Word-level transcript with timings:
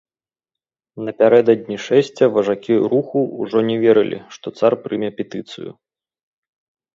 Напярэдадні 1.09 1.75
шэсця 1.87 2.25
важакі 2.37 2.73
руху 2.93 3.19
ўжо 3.43 3.57
не 3.69 3.77
верылі, 3.85 4.19
што 4.37 4.47
цар 4.63 4.73
прыме 4.87 5.09
петыцыю. 5.21 5.71